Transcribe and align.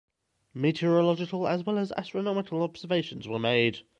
Meteorological 0.55 1.47
as 1.47 1.63
well 1.63 1.77
as 1.77 1.91
astronomical 1.95 2.63
observations 2.63 3.27
were 3.27 3.37
made. 3.37 3.81